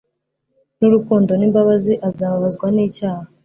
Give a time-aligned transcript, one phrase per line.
[0.79, 3.25] n'urukundo n'imbabazi, azababazwa n'icyaha,